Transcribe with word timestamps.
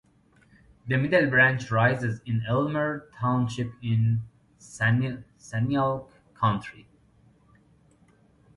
The 0.87 0.97
Middle 0.97 1.29
Branch 1.29 1.69
rises 1.69 2.21
in 2.25 2.43
Elmer 2.47 3.07
Township 3.21 3.71
in 3.83 4.23
Sanilac 4.57 6.07
County. 6.39 6.87